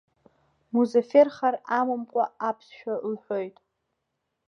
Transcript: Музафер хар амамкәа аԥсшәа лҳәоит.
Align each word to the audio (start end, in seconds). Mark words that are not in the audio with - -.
Музафер 0.73 1.27
хар 1.37 1.55
амамкәа 1.79 2.23
аԥсшәа 2.49 2.93
лҳәоит. 3.11 3.55